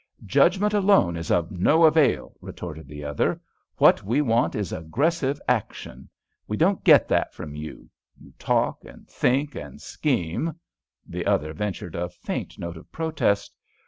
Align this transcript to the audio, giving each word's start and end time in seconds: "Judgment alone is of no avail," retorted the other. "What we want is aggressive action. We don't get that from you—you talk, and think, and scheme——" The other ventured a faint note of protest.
"Judgment 0.25 0.73
alone 0.73 1.15
is 1.15 1.29
of 1.29 1.51
no 1.51 1.83
avail," 1.85 2.35
retorted 2.41 2.87
the 2.87 3.03
other. 3.03 3.39
"What 3.77 4.01
we 4.03 4.19
want 4.19 4.55
is 4.55 4.73
aggressive 4.73 5.39
action. 5.47 6.09
We 6.47 6.57
don't 6.57 6.83
get 6.83 7.07
that 7.09 7.35
from 7.35 7.53
you—you 7.55 8.33
talk, 8.39 8.83
and 8.83 9.07
think, 9.07 9.53
and 9.53 9.79
scheme——" 9.79 10.53
The 11.05 11.27
other 11.27 11.53
ventured 11.53 11.93
a 11.93 12.09
faint 12.09 12.57
note 12.57 12.77
of 12.77 12.91
protest. 12.91 13.53